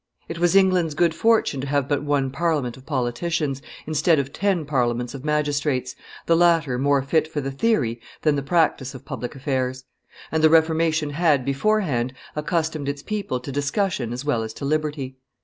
[0.27, 4.65] It was England's good fortune to have but one Parliament of politicians, instead of ten
[4.65, 9.35] Parliaments of magistrates, the latter more fit for the theory than the practice of public
[9.35, 9.83] affairs;
[10.31, 15.17] and the Reformation had, beforehand, accustomed its people to discussion as well as to liberty.